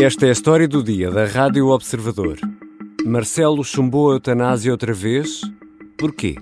[0.00, 2.38] Esta é a história do dia da Rádio Observador.
[3.04, 5.40] Marcelo chumbou a eutanásia outra vez?
[5.98, 6.36] Porquê?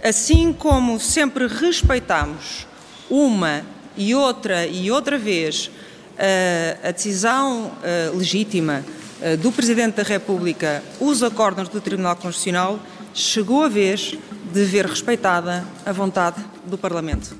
[0.00, 2.68] Assim como sempre respeitamos
[3.10, 3.62] uma
[3.96, 5.68] e outra e outra vez
[6.16, 8.84] a, a decisão a, legítima
[9.20, 12.78] a, do Presidente da República, os acordos do Tribunal Constitucional,
[13.12, 14.16] chegou a vez
[14.52, 17.36] de ver respeitada a vontade do Parlamento.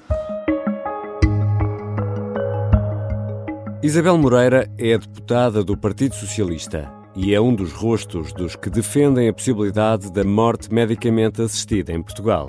[3.82, 9.28] Isabel Moreira é deputada do Partido Socialista e é um dos rostos dos que defendem
[9.28, 12.48] a possibilidade da morte medicamente assistida em Portugal.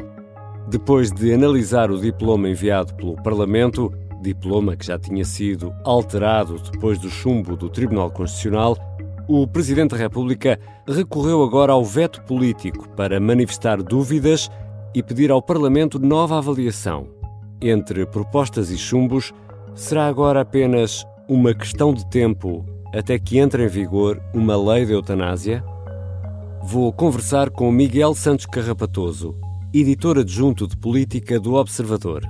[0.69, 6.99] Depois de analisar o diploma enviado pelo Parlamento, diploma que já tinha sido alterado depois
[6.99, 8.77] do chumbo do Tribunal Constitucional,
[9.27, 14.51] o Presidente da República recorreu agora ao veto político para manifestar dúvidas
[14.93, 17.07] e pedir ao Parlamento nova avaliação.
[17.59, 19.33] Entre propostas e chumbos,
[19.73, 24.93] será agora apenas uma questão de tempo até que entre em vigor uma lei de
[24.93, 25.63] eutanásia?
[26.61, 29.35] Vou conversar com Miguel Santos Carrapatoso,
[29.73, 32.21] editor adjunto de política do Observador.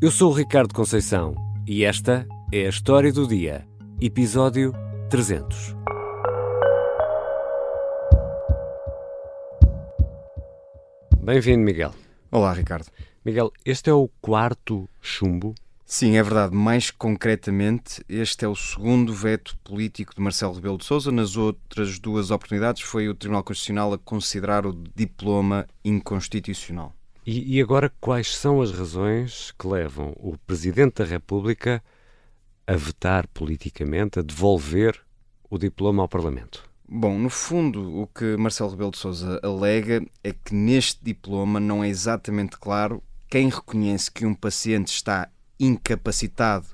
[0.00, 1.34] Eu sou o Ricardo Conceição
[1.66, 3.66] e esta é a história do dia,
[4.00, 4.72] episódio
[5.10, 5.76] 300.
[11.22, 11.92] Bem-vindo, Miguel.
[12.30, 12.86] Olá, Ricardo.
[13.24, 15.54] Miguel, este é o quarto chumbo?
[15.90, 16.54] Sim, é verdade.
[16.54, 21.10] Mais concretamente, este é o segundo veto político de Marcelo Rebelo de Sousa.
[21.10, 26.92] Nas outras duas oportunidades foi o Tribunal Constitucional a considerar o diploma inconstitucional.
[27.24, 31.82] E, e agora, quais são as razões que levam o Presidente da República
[32.66, 35.00] a vetar politicamente, a devolver
[35.48, 36.68] o diploma ao Parlamento?
[36.86, 41.82] Bom, no fundo, o que Marcelo Rebelo de Sousa alega é que neste diploma não
[41.82, 46.66] é exatamente claro quem reconhece que um paciente está incapacitado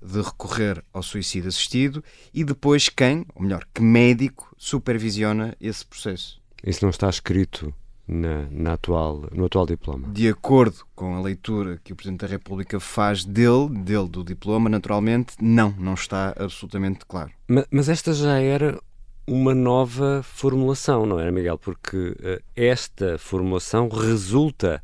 [0.00, 2.02] de recorrer ao suicídio assistido
[2.34, 6.40] e depois quem, ou melhor, que médico supervisiona esse processo.
[6.64, 7.72] Isso não está escrito
[8.06, 10.08] na, na, atual, no atual diploma.
[10.08, 14.68] De acordo com a leitura que o Presidente da República faz dele, dele do diploma,
[14.68, 17.30] naturalmente, não, não está absolutamente claro.
[17.46, 18.78] Mas, mas esta já era
[19.26, 21.56] uma nova formulação, não era, Miguel?
[21.56, 24.82] Porque uh, esta formulação resulta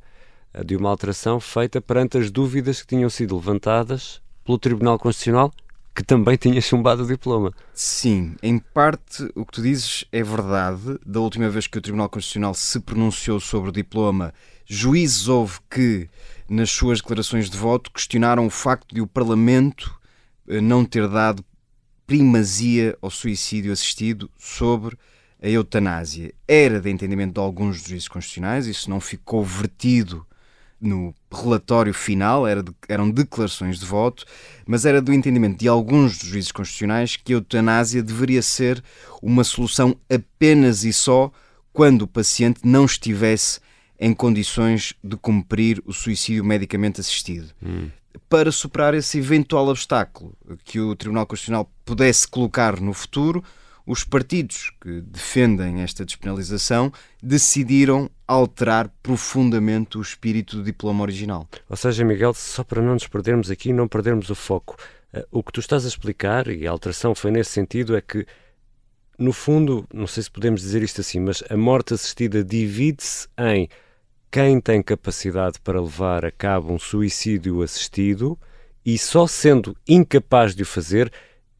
[0.64, 5.52] de uma alteração feita perante as dúvidas que tinham sido levantadas pelo Tribunal Constitucional,
[5.94, 7.52] que também tinha chumbado o diploma.
[7.74, 10.98] Sim, em parte o que tu dizes é verdade.
[11.04, 14.32] Da última vez que o Tribunal Constitucional se pronunciou sobre o diploma,
[14.64, 16.08] juízes houve que,
[16.48, 19.94] nas suas declarações de voto, questionaram o facto de o Parlamento
[20.46, 21.44] uh, não ter dado
[22.06, 24.96] primazia ao suicídio assistido sobre
[25.42, 26.32] a eutanásia.
[26.48, 30.26] Era de entendimento de alguns juízes constitucionais, isso não ficou vertido
[30.80, 34.24] no relatório final, era de, eram declarações de voto,
[34.66, 38.82] mas era do entendimento de alguns dos juízes constitucionais que a eutanásia deveria ser
[39.22, 41.32] uma solução apenas e só
[41.72, 43.60] quando o paciente não estivesse
[43.98, 47.48] em condições de cumprir o suicídio medicamente assistido.
[47.62, 47.88] Hum
[48.28, 50.34] para superar esse eventual obstáculo
[50.64, 53.42] que o Tribunal Constitucional pudesse colocar no futuro,
[53.88, 61.48] os partidos que defendem esta despenalização decidiram alterar profundamente o espírito do diploma original.
[61.70, 64.76] Ou seja, Miguel, só para não nos perdermos aqui, não perdermos o foco,
[65.10, 68.26] eh, o que tu estás a explicar, e a alteração foi nesse sentido, é que,
[69.18, 73.70] no fundo, não sei se podemos dizer isto assim, mas a morte assistida divide-se em
[74.30, 78.38] quem tem capacidade para levar a cabo um suicídio assistido
[78.84, 81.10] e só sendo incapaz de o fazer,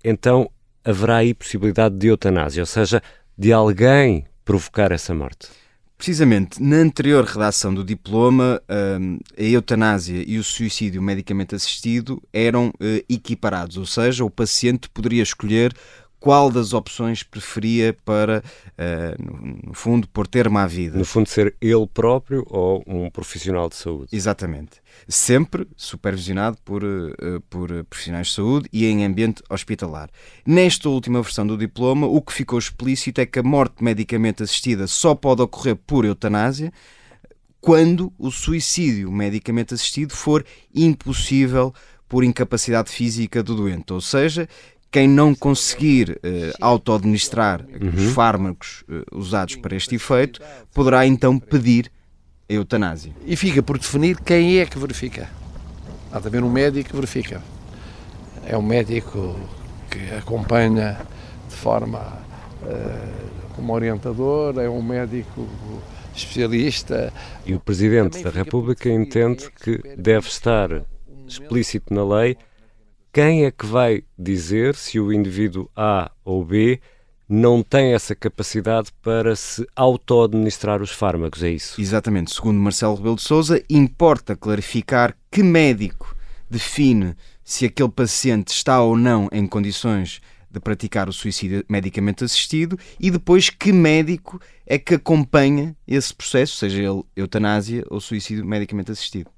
[0.05, 0.51] então
[0.89, 3.03] haverá aí possibilidade de eutanásia, ou seja,
[3.37, 5.49] de alguém provocar essa morte.
[5.99, 8.63] Precisamente, na anterior redação do diploma,
[9.01, 14.89] hum, a eutanásia e o suicídio medicamente assistido eram eh, equiparados, ou seja, o paciente
[14.89, 15.75] poderia escolher
[16.21, 18.43] qual das opções preferia para,
[18.73, 20.99] uh, no fundo, pôr termo à vida.
[20.99, 24.09] No fundo, ser ele próprio ou um profissional de saúde.
[24.13, 24.81] Exatamente.
[25.07, 30.11] Sempre supervisionado por, uh, por profissionais de saúde e em ambiente hospitalar.
[30.47, 34.87] Nesta última versão do diploma, o que ficou explícito é que a morte medicamente assistida
[34.87, 36.73] só pode ocorrer por eutanásia
[37.61, 40.45] quando o suicídio medicamente assistido for
[40.75, 41.75] impossível
[42.09, 44.49] por incapacidade física do doente, ou seja,
[44.91, 47.91] quem não conseguir uh, auto-administrar uhum.
[47.95, 50.41] os fármacos uh, usados para este efeito
[50.73, 51.91] poderá então pedir
[52.49, 53.13] a eutanásia.
[53.27, 55.29] E fica por definir quem é que verifica.
[56.11, 57.43] Há também um médico que verifica.
[58.47, 59.39] É um médico
[59.91, 60.99] que acompanha
[61.49, 61.99] de forma
[62.63, 65.47] uh, como orientador, é um médico
[66.15, 67.13] especialista.
[67.45, 70.83] E o Presidente da República entende que deve estar
[71.27, 72.39] explícito na lei,
[73.13, 76.81] quem é que vai dizer se o indivíduo A ou B
[77.29, 81.79] não tem essa capacidade para se auto-administrar os fármacos, é isso?
[81.81, 82.33] Exatamente.
[82.35, 86.17] Segundo Marcelo Rebelo de Sousa, importa clarificar que médico
[86.49, 87.15] define
[87.45, 90.21] se aquele paciente está ou não em condições
[90.51, 96.57] de praticar o suicídio medicamente assistido e depois que médico é que acompanha esse processo,
[96.57, 99.31] seja ele eutanásia ou suicídio medicamente assistido.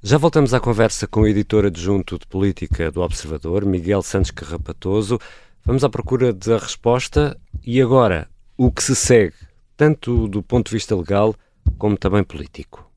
[0.00, 5.18] Já voltamos à conversa com o editor adjunto de política do Observador, Miguel Santos Carrapatoso.
[5.64, 7.36] Vamos à procura da resposta
[7.66, 9.34] e agora o que se segue,
[9.76, 11.34] tanto do ponto de vista legal
[11.76, 12.88] como também político.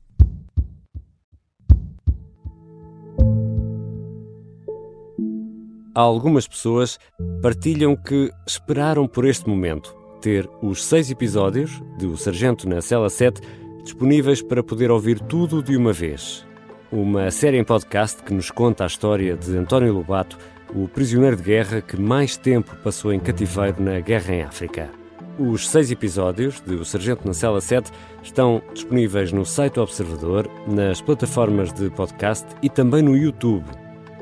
[5.92, 7.00] Algumas pessoas
[7.42, 13.10] partilham que esperaram por este momento ter os seis episódios de O Sargento na Cela
[13.10, 13.40] 7
[13.82, 16.46] disponíveis para poder ouvir tudo de uma vez.
[16.92, 20.36] Uma série em podcast que nos conta a história de António Lobato,
[20.74, 24.90] o prisioneiro de guerra que mais tempo passou em cativeiro na guerra em África.
[25.38, 27.90] Os seis episódios de O Sargento na Cela 7
[28.22, 33.64] estão disponíveis no site do Observador, nas plataformas de podcast e também no YouTube.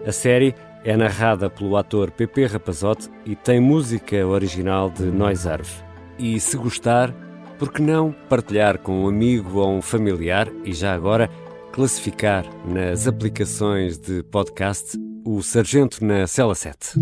[0.06, 5.72] A série é narrada pelo ator Pepe Rapazote e tem música original de Noiserve.
[6.16, 7.12] E se gostar,
[7.58, 11.28] por que não partilhar com um amigo ou um familiar e já agora
[11.72, 16.98] classificar nas aplicações de podcast o Sargento na Cela 7.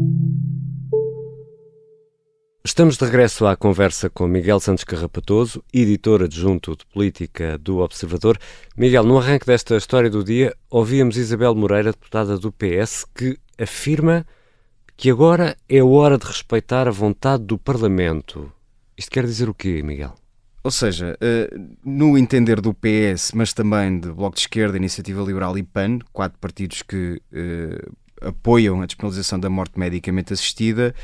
[2.65, 8.39] Estamos de regresso à conversa com Miguel Santos Carrapatoso, editor adjunto de política do Observador.
[8.77, 14.27] Miguel, no arranque desta história do dia, ouvíamos Isabel Moreira, deputada do PS, que afirma
[14.97, 18.53] que agora é hora de respeitar a vontade do Parlamento.
[18.99, 20.15] Isto quer dizer o quê, Miguel?
[20.69, 21.51] Ou seja, eh,
[21.83, 26.39] no entender do PS, mas também do Bloco de Esquerda, Iniciativa Liberal e PAN, quatro
[26.39, 27.89] partidos que eh,
[28.21, 30.95] apoiam a despenalização da morte medicamente assistida,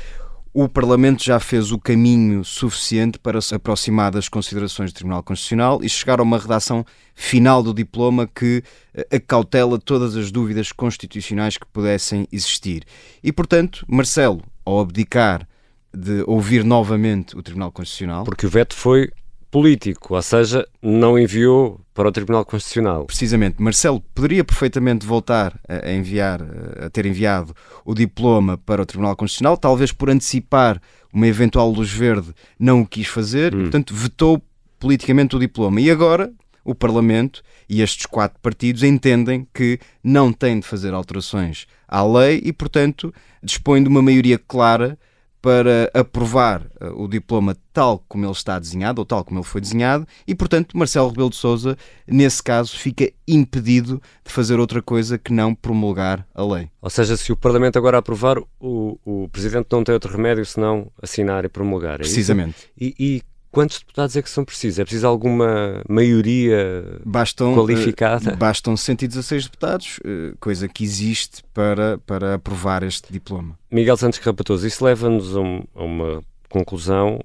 [0.53, 5.79] o Parlamento já fez o caminho suficiente para se aproximar das considerações do Tribunal Constitucional
[5.81, 6.85] e chegar a uma redação
[7.15, 8.63] final do diploma que
[8.93, 12.83] eh, acautela todas as dúvidas constitucionais que pudessem existir.
[13.23, 15.47] E, portanto, Marcelo, ao abdicar
[15.91, 18.25] de ouvir novamente o Tribunal Constitucional.
[18.25, 19.09] Porque o veto foi
[19.55, 23.05] político, ou seja, não enviou para o Tribunal Constitucional.
[23.05, 26.41] Precisamente, Marcelo poderia perfeitamente voltar a enviar,
[26.85, 27.55] a ter enviado
[27.85, 30.81] o diploma para o Tribunal Constitucional, talvez por antecipar
[31.13, 33.61] uma eventual luz verde, não o quis fazer, hum.
[33.61, 34.41] portanto vetou
[34.77, 35.79] politicamente o diploma.
[35.79, 36.33] E agora
[36.65, 42.41] o Parlamento e estes quatro partidos entendem que não têm de fazer alterações à lei
[42.43, 44.99] e, portanto, dispõem de uma maioria clara
[45.45, 49.61] para aprovar uh, o diploma tal como ele está desenhado, ou tal como ele foi
[49.61, 51.77] desenhado, e, portanto, Marcelo Rebelo de Sousa,
[52.07, 56.67] nesse caso, fica impedido de fazer outra coisa que não promulgar a lei.
[56.81, 60.91] Ou seja, se o Parlamento agora aprovar, o, o Presidente não tem outro remédio senão
[60.99, 61.95] assinar e promulgar.
[61.95, 62.67] É Precisamente.
[62.75, 63.21] E, e
[63.55, 64.79] quantos deputados é que são precisos?
[64.79, 68.33] É preciso alguma maioria bastam, qualificada?
[68.33, 73.57] Uh, bastam 116 deputados, uh, coisa que existe para, para aprovar este diploma.
[73.71, 77.21] Miguel Santos Rapatoso, isso leva-nos a, um, a, uma conclusão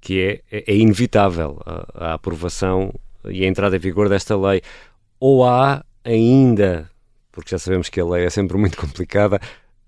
[0.00, 2.90] que é, é, é inevitável a, a aprovação
[3.26, 4.62] e a entrada em vigor desta lei.
[5.20, 6.90] Ou há ainda,
[7.30, 9.38] porque já sabemos que a lei é sempre muito complicada,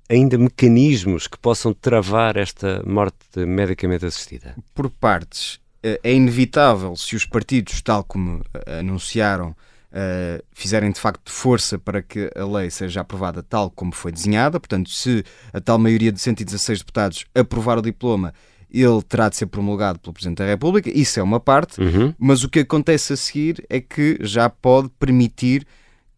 [0.09, 4.55] ainda mecanismos que possam travar esta morte medicamente assistida?
[4.75, 5.61] Por partes.
[5.83, 9.55] Eh, é inevitável se os partidos, tal como eh, anunciaram,
[9.97, 14.59] Uh, fizerem de facto força para que a lei seja aprovada tal como foi desenhada.
[14.59, 18.35] Portanto, se a tal maioria de 116 deputados aprovar o diploma,
[18.69, 20.91] ele terá de ser promulgado pelo Presidente da República.
[20.93, 21.81] Isso é uma parte.
[21.81, 22.13] Uhum.
[22.19, 25.65] Mas o que acontece a seguir é que já pode permitir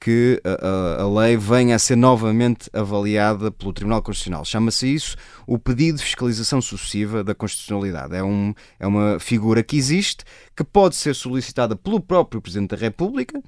[0.00, 4.44] que a, a, lei venha a ser novamente avaliada pelo Tribunal Constitucional.
[4.44, 8.14] Chama-se isso o pedido de fiscalização sucessiva da constitucionalidade.
[8.14, 10.24] É, um, é uma figura que existe,
[10.54, 13.40] que pode ser solicitada pelo próprio Presidente da República,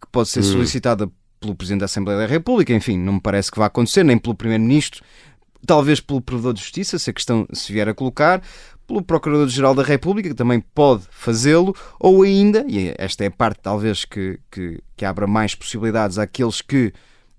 [0.00, 0.44] que pode ser hum.
[0.44, 4.16] solicitada pelo Presidente da Assembleia da República, enfim, não me parece que vá acontecer, nem
[4.16, 5.02] pelo Primeiro-Ministro,
[5.64, 8.42] talvez pelo Provedor de Justiça, se a questão se vier a colocar,
[8.86, 13.60] pelo Procurador-Geral da República, que também pode fazê-lo, ou ainda, e esta é a parte
[13.62, 16.92] talvez que, que, que abra mais possibilidades àqueles que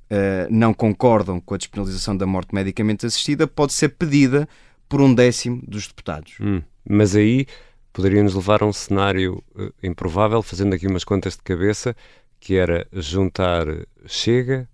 [0.09, 4.47] uh, não concordam com a despenalização da morte medicamente assistida, pode ser pedida
[4.89, 6.33] por um décimo dos deputados.
[6.41, 7.45] Hum, mas aí
[7.93, 11.95] poderia-nos levar a um cenário uh, improvável, fazendo aqui umas contas de cabeça,
[12.39, 13.65] que era juntar
[14.05, 14.67] Chega,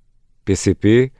[0.44, 1.12] PCP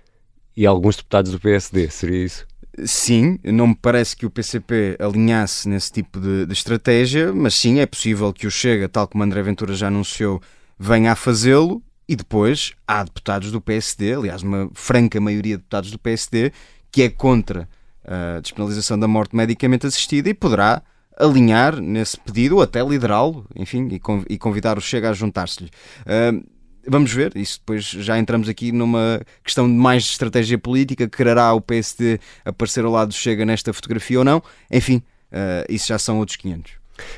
[0.56, 2.46] e alguns deputados do PSD, seria isso?
[2.86, 7.80] Sim, não me parece que o PCP alinhasse nesse tipo de, de, estratégia, mas sim,
[7.80, 10.42] é possível que o Chega, tal como André Ventura já anunciou,
[10.80, 15.92] venha a fazê-lo E depois há deputados do PSD, aliás, uma franca maioria de deputados
[15.92, 16.52] do PSD,
[16.92, 17.68] que é contra
[18.06, 20.82] a despenalização da morte medicamente assistida e poderá
[21.18, 23.88] alinhar nesse pedido ou até liderá-lo, enfim,
[24.30, 25.70] e convidar o Chega a juntar-se-lhe.
[26.02, 26.44] Uh,
[26.88, 31.62] vamos ver, isso depois já entramos aqui numa questão de mais estratégia política, quererá o
[31.62, 36.20] PSD aparecer ao lado do Chega nesta fotografia ou não, enfim, uh, isso já são
[36.20, 36.74] outros 500.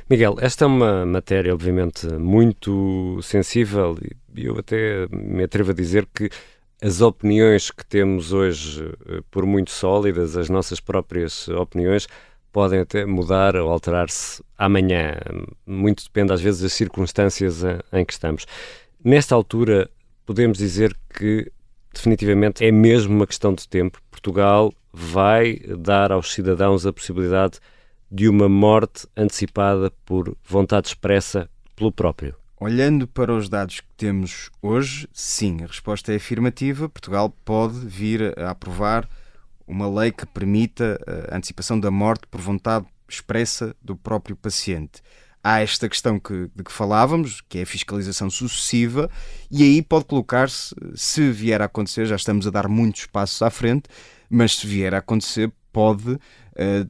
[0.10, 3.98] Miguel, esta é uma matéria, obviamente, muito sensível
[4.36, 6.30] e eu até me atrevo a dizer que
[6.82, 12.08] as opiniões que temos hoje, eh, por muito sólidas, as nossas próprias opiniões,
[12.52, 15.16] podem até mudar ou alterar-se amanhã.
[15.66, 18.46] Muito depende, às vezes, das circunstâncias em que estamos.
[19.06, 19.90] Nesta altura,
[20.26, 21.52] podemos dizer que
[21.94, 24.02] definitivamente é mesmo uma questão de tempo.
[24.10, 27.60] Portugal vai dar aos cidadãos a possibilidade
[28.10, 32.34] de uma morte antecipada por vontade expressa pelo próprio.
[32.58, 36.88] Olhando para os dados que temos hoje, sim, a resposta é afirmativa.
[36.88, 39.10] Portugal pode vir a aprovar
[39.68, 40.98] uma lei que permita
[41.30, 45.02] a antecipação da morte por vontade expressa do próprio paciente.
[45.44, 49.10] Há esta questão que, de que falávamos, que é a fiscalização sucessiva,
[49.52, 53.50] e aí pode colocar-se, se vier a acontecer, já estamos a dar muitos passos à
[53.50, 53.84] frente,
[54.30, 56.20] mas se vier a acontecer, pode uh,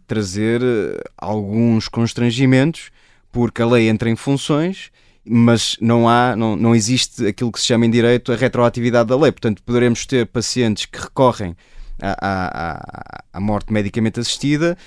[0.06, 2.92] trazer uh, alguns constrangimentos,
[3.32, 4.92] porque a lei entra em funções
[5.26, 9.16] mas não há, não, não existe aquilo que se chama em direito a retroatividade da
[9.16, 9.32] lei.
[9.32, 11.56] Portanto, poderemos ter pacientes que recorrem
[12.02, 14.78] à, à, à morte medicamente assistida,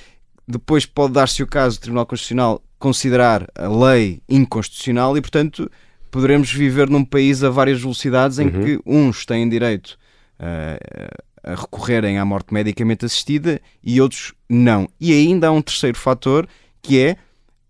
[0.47, 5.71] depois pode dar-se o caso do Tribunal Constitucional considerar a lei inconstitucional e, portanto,
[6.11, 8.65] poderemos viver num país a várias velocidades em uhum.
[8.65, 9.99] que uns têm direito
[10.41, 14.89] uh, a recorrerem à morte medicamente assistida e outros não.
[15.01, 16.49] E ainda há um terceiro fator
[16.83, 17.17] que é,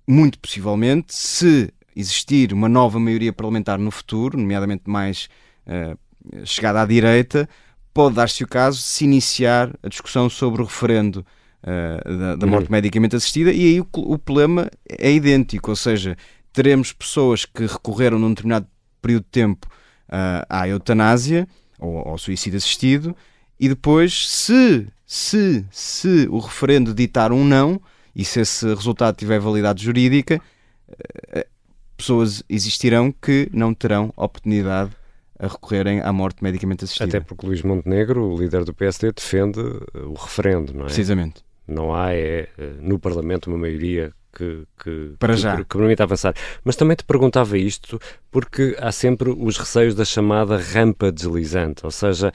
[0.06, 5.28] muito possivelmente, se existir uma nova maioria parlamentar no futuro, nomeadamente mais
[5.66, 5.98] uh,
[6.44, 7.48] chegada à direita,
[7.92, 11.24] pode dar-se o caso de se iniciar a discussão sobre o referendo
[11.66, 12.72] uh, da, da, morte uhum.
[12.72, 16.16] medicamente assistida e aí o, o, problema é idêntico, ou seja,
[16.52, 18.66] teremos pessoas que recorreram num determinado
[19.02, 19.66] período de tempo
[20.08, 21.46] uh, à eutanásia
[21.78, 23.14] ou ao suicídio assistido
[23.58, 27.80] e depois, se, se, se o referendo ditar um não
[28.14, 30.40] e se esse resultado tiver validade jurídica,
[31.96, 34.92] pessoas existirão que não terão oportunidade
[35.38, 37.18] a recorrerem à morte medicamente assistida.
[37.18, 40.86] Até porque Luís Montenegro, o líder do PSD, defende eh, o referendo, não é?
[40.86, 41.44] Precisamente.
[41.66, 45.56] Não há é, eh, no Parlamento uma maioria que, que, Para já.
[45.56, 46.34] que, que permita avançar.
[46.62, 47.98] Mas também te perguntava isto
[48.30, 52.32] porque há sempre os receios da chamada rampa deslizante, ou seja,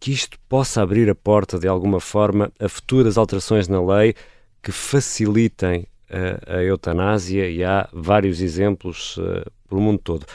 [0.00, 4.14] que isto possa abrir a porta de alguma forma a futuras alterações na lei
[4.62, 10.26] que facilitem a, a eutanásia e há vários exemplos uh, pelo mundo todo.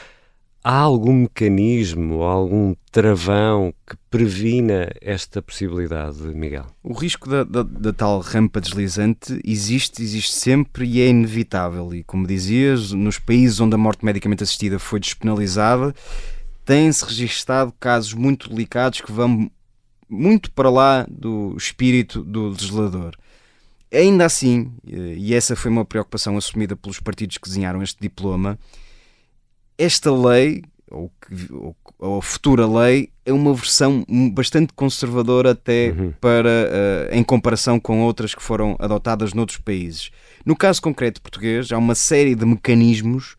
[0.62, 6.66] Há algum mecanismo, algum travão que previna esta possibilidade, Miguel?
[6.82, 11.94] O risco da, da, da, tal rampa deslizante existe, existe sempre e é inevitável.
[11.94, 15.94] E como dizias, nos países onde a morte medicamente assistida foi despenalizada,
[16.64, 19.50] têm-se registado casos muito delicados que vão
[20.08, 23.14] muito para lá do espírito do legislador.
[23.92, 28.58] Ainda assim, eh, e essa foi uma preocupação assumida pelos partidos que desenharam este diploma,
[29.78, 31.10] esta lei, ou,
[31.98, 36.12] ou a futura lei, é uma versão bastante conservadora até uhum.
[36.20, 40.10] para, uh, em comparação com outras que foram adotadas noutros países.
[40.44, 43.36] No caso concreto português, há uma série de mecanismos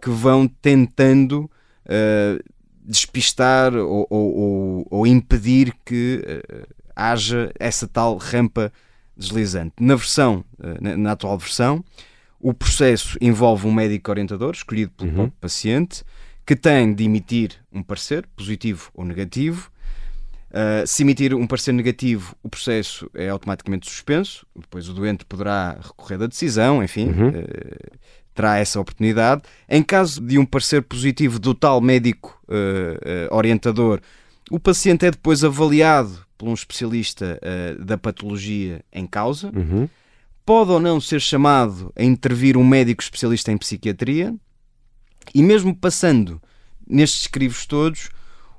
[0.00, 1.50] que vão tentando
[1.86, 2.42] uh,
[2.84, 8.72] despistar ou, ou, ou, impedir que uh, haja essa tal rampa
[9.16, 9.74] deslizante.
[9.78, 11.84] Na versão, eh, na, atual versão,
[12.40, 15.30] o processo envolve um médico orientador escolhido pelo uhum.
[15.40, 16.02] paciente
[16.46, 19.70] que tem de emitir um parecer, positivo ou negativo.
[20.50, 24.44] Uh, se emitir um parecer negativo, o processo é automaticamente suspenso.
[24.58, 27.28] Depois o doente poderá recorrer da decisão, enfim, uhum.
[27.28, 27.98] uh,
[28.34, 29.42] terá essa oportunidade.
[29.68, 34.00] Em caso de um parecer positivo do tal médico uh, orientador,
[34.50, 37.38] o paciente é depois avaliado por um especialista
[37.78, 39.52] da patologia em causa.
[39.54, 39.86] Uhum.
[40.50, 44.34] Pode ou não ser chamado a intervir um médico especialista em psiquiatria.
[45.32, 46.42] E mesmo passando
[46.84, 48.08] nestes crivos todos,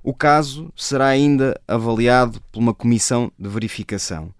[0.02, 4.34] o caso será ainda avaliado por uma comissão de verificação.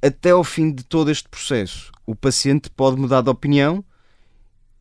[0.00, 3.84] Até ao fim de todo este processo, o paciente pode mudar de opinião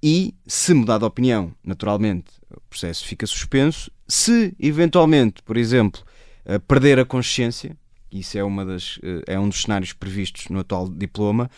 [0.04, 3.90] e, se mudar de opinião, naturalmente, o processo fica suspenso.
[4.08, 6.04] Se, eventualmente, por exemplo,
[6.46, 7.75] eh, perder a consciência,
[8.12, 11.50] isso é, uma das, eh, é um dos cenários previstos no atual diploma,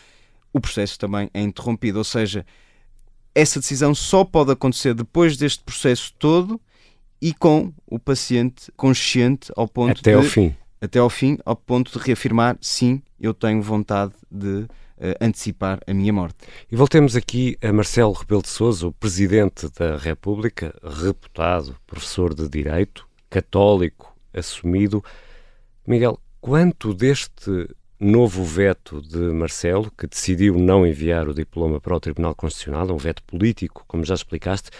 [0.54, 1.98] o processo também é interrompido.
[1.98, 2.46] Ou seja,
[3.34, 6.58] essa decisão só pode acontecer depois deste processo todo
[7.20, 10.56] e com o paciente consciente ao ponto até de, ao fim.
[10.80, 15.92] Até ao fim, ao ponto de reafirmar, sim, eu tenho vontade de Uh, antecipar a
[15.92, 16.36] minha morte.
[16.70, 22.48] E voltemos aqui a Marcelo Rebelo de Sousa, o Presidente da República, reputado professor de
[22.48, 25.02] Direito, católico, assumido.
[25.84, 27.68] Miguel, quanto deste
[28.04, 32.98] novo veto de Marcelo, que decidiu não enviar o diploma para o Tribunal Constitucional, um
[32.98, 34.70] veto político, como já explicaste,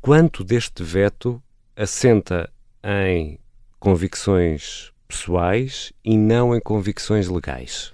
[0.00, 1.42] quanto deste veto
[1.76, 2.50] assenta
[2.82, 3.38] em
[3.78, 7.92] convicções pessoais e não em convicções legais?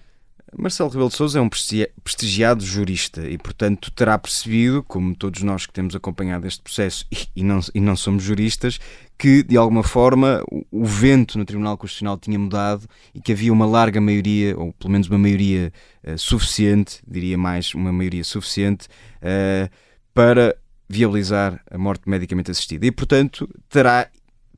[0.57, 5.66] Marcelo Rebelo de Sousa é um prestigiado jurista e, portanto, terá percebido, como todos nós
[5.66, 8.78] que temos acompanhado este processo e não, e não somos juristas,
[9.18, 13.66] que, de alguma forma, o vento no Tribunal Constitucional tinha mudado e que havia uma
[13.66, 15.73] larga maioria, ou pelo menos uma maioria
[16.04, 18.88] uh, suficiente, diria mais, uma maioria suficiente,
[19.23, 19.70] uh,
[20.12, 20.56] para
[20.88, 22.87] viabilizar a morte medicamente assistida.
[22.87, 24.08] E, portanto, terá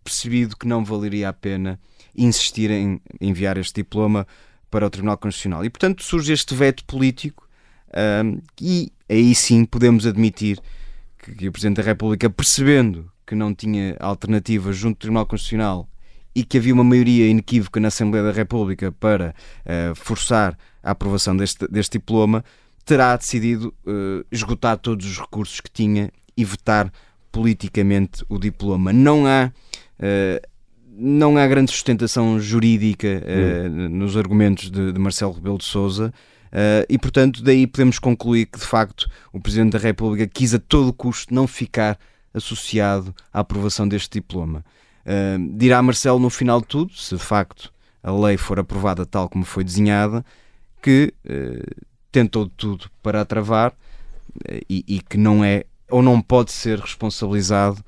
[0.03, 1.79] percebido que não valeria a pena
[2.17, 4.27] insistir em enviar este diploma
[4.71, 5.65] para o Tribunal Constitucional.
[5.65, 7.49] E, portanto, surge este veto político
[8.25, 10.61] um, e aí sim podemos admitir
[11.19, 15.87] que, que, o Presidente da República, percebendo que não tinha alternativa junto do Tribunal Constitucional
[16.35, 19.35] e que havia uma maioria inequívoca na Assembleia da República para
[19.67, 22.43] uh, forçar a aprovação deste, deste diploma,
[22.87, 26.91] terá decidido uh, esgotar todos os recursos que tinha e vetar
[27.31, 28.93] politicamente o diploma.
[28.93, 29.53] Não há
[29.99, 30.49] uh,
[31.01, 36.13] não há grande sustentação jurídica uh, nos argumentos de, de, Marcelo Rebelo de Sousa
[36.53, 40.59] uh, e, portanto, daí podemos concluir que, de facto, o Presidente da República quis a
[40.59, 41.97] todo custo não ficar
[42.33, 44.65] associado à aprovação deste diploma.
[45.05, 49.29] Uh, dirá Marcelo no final de tudo, se de facto a lei for aprovada tal
[49.29, 50.25] como foi desenhada,
[50.81, 51.13] que
[52.13, 53.75] tentou de tudo para a travar
[54.71, 57.83] e, e que não é ou não pode ser responsabilizado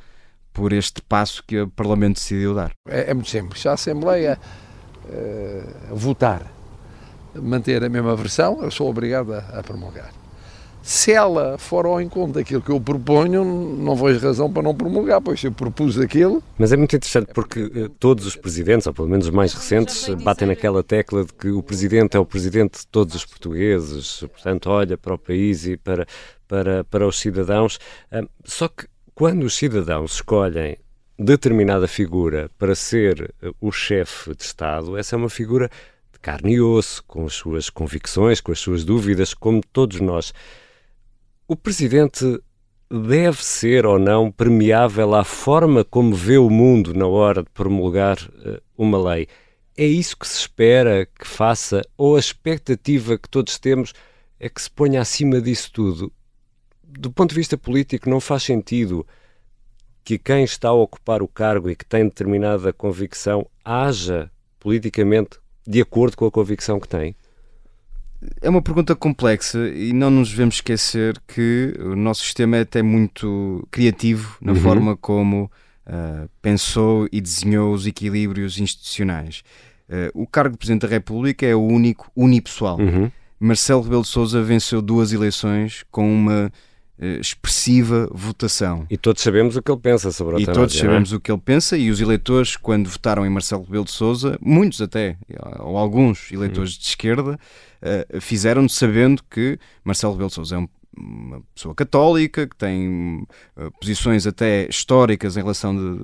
[0.53, 2.73] por este passo que o Parlamento decidiu dar?
[2.89, 3.65] É, é muito simples.
[3.67, 4.39] A Assembleia
[5.05, 6.43] uh, votar
[7.35, 10.11] manter a mesma versão, eu sou obrigado a, a, promulgar.
[10.83, 15.21] Se ela for ao encontro daquilo que eu proponho, não vejo razão para não promulgar,
[15.21, 16.43] pois eu propus aquilo.
[16.59, 20.09] Mas é muito interessante porque uh, todos os presidentes, ou pelo menos os mais recentes,
[20.23, 24.71] batem naquela tecla de que o presidente é o presidente de todos os portugues, portanto,
[24.71, 26.07] olha para o país e para,
[26.49, 27.79] para, para os cidadãos.
[28.45, 30.79] Só que quando os cidadãos escolhem
[31.19, 35.71] determinada figura para ser eh, o chefe de Estado, essa é uma figura
[36.11, 40.33] de carne e osso, com as suas convicções, com as suas dúvidas, como todos nós.
[41.53, 42.41] O presidente
[42.89, 48.19] deve ser ou não permeável à forma como vê o mundo na hora de promulgar
[48.19, 49.27] uh, uma lei.
[49.77, 53.93] É isso que se espera que faça, ou a expectativa que todos temos
[54.39, 56.13] é que se ponha acima disso tudo
[56.85, 59.05] do ponto de vista político, não faz sentido
[60.05, 65.81] que quem está a ocupar o cargo e que tem determinada convicção haja politicamente de
[65.81, 67.17] acordo com a convicção que tem?
[68.43, 72.83] É uma pergunta complexa e não nos devemos esquecer que o nosso sistema é até
[72.83, 74.61] muito criativo na uhum.
[74.61, 75.51] forma como
[75.87, 79.43] uh, pensou e desenhou os equilíbrios institucionais.
[79.89, 82.79] Uh, o cargo de Presidente da República é o único, unipessoal.
[82.79, 83.11] Uhum.
[83.39, 86.53] Marcelo Rebelo de Sousa venceu duas eleições com uma
[87.01, 88.87] expressiva votação.
[88.91, 90.79] E todos sabemos o que ele pensa sobre a E todos é?
[90.79, 91.17] sabemos é?
[91.17, 94.81] o que ele pensa e os eleitores, quando votaram em Marcelo Rebelo de Sousa, muitos
[94.83, 95.17] até,
[95.61, 96.79] ou alguns eleitores hum.
[96.79, 97.39] de esquerda,
[97.83, 103.27] uh, fizeram sabendo que Marcelo Rebelo de Sousa é um, uma pessoa católica, que tem
[103.57, 106.03] uh, posições até históricas em relação de,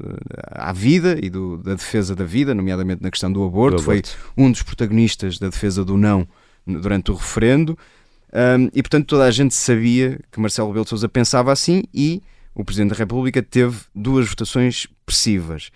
[0.50, 3.76] à vida e do, da defesa da vida, nomeadamente na questão do aborto.
[3.76, 4.08] Do aborto.
[4.08, 6.26] Foi um dos protagonistas da defesa do não
[6.66, 7.78] durante o referendo.
[8.36, 12.22] Um, e portanto toda a gente sabia que Marcelo Rebelo de Sousa pensava assim e
[12.54, 15.70] o Presidente da República teve duas votações expressivas.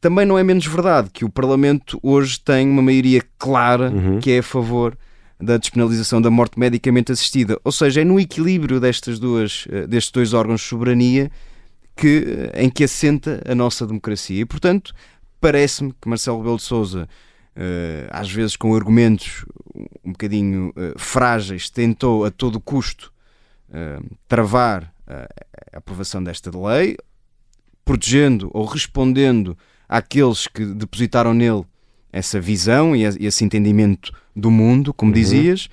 [0.00, 4.20] Também não é menos verdade que o Parlamento hoje tem uma maioria clara uhum.
[4.20, 4.96] que é a favor
[5.38, 7.58] da despenalização da morte medicamente assistida.
[7.62, 11.30] Ou seja, é no equilíbrio destas duas, eh, destes dois órgãos de soberania
[11.94, 14.40] que, eh, em que assenta a nossa democracia.
[14.40, 14.94] E, portanto,
[15.40, 17.08] parece-me que Marcelo Rebelo de Sousa
[18.10, 19.44] às vezes com argumentos
[20.04, 23.12] um bocadinho uh, frágeis, tentou a todo custo
[23.68, 26.96] uh, travar a aprovação desta lei,
[27.84, 29.56] protegendo ou respondendo
[29.88, 31.64] àqueles que depositaram nele
[32.10, 35.14] essa visão e esse entendimento do mundo, como uhum.
[35.14, 35.68] dizias,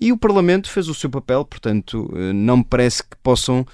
[0.00, 3.66] e o Parlamento fez o seu papel, portanto, não me parece que possam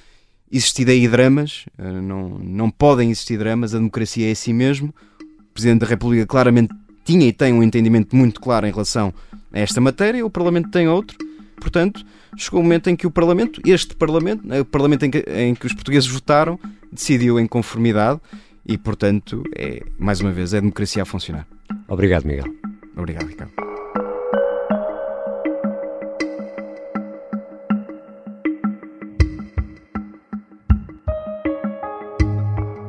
[0.50, 4.92] existir aí dramas, não, não podem existir dramas, a democracia é assim mesmo.
[5.20, 9.12] O Presidente da República claramente tinha e tem um entendimento muito claro em relação
[9.52, 11.16] a esta matéria, o Parlamento tem outro.
[11.56, 12.04] Portanto,
[12.36, 15.54] chegou o momento em que o Parlamento, este Parlamento, né, o Parlamento em que, em
[15.54, 16.58] que os portugueses votaram,
[16.90, 18.20] decidiu em conformidade
[18.66, 21.46] e, portanto, é, mais uma vez, é a democracia a funcionar.
[21.88, 22.52] Obrigado, Miguel.
[22.96, 23.73] Obrigado, Ricardo.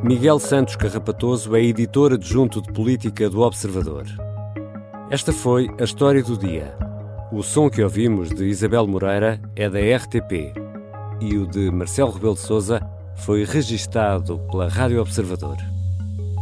[0.08, 4.06] Miguel Santos Carrapatoso é editor adjunto de política do Observador.
[5.10, 6.78] Esta foi a história do dia.
[7.32, 10.54] O som que ouvimos de Isabel Moreira é da RTP
[11.20, 15.58] e o de Marcelo Rebelo de Sousa foi registado pela Rádio Observador.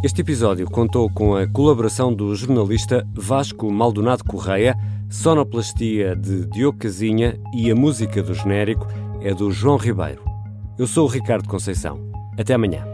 [0.03, 4.75] Este episódio contou com a colaboração do jornalista Vasco Maldonado Correia,
[5.09, 8.85] sonoplastia de Diogo Casinha e a música do genérico
[9.21, 10.21] é do João Ribeiro.
[10.77, 12.11] Eu sou o Ricardo Conceição.
[12.37, 12.92] Até amanhã.